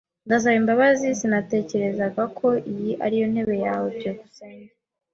[0.25, 1.07] Ndasaba imbabazi.
[1.19, 3.87] Sinatekerezaga ko iyi ari yo ntebe yawe.
[3.97, 4.71] byukusenge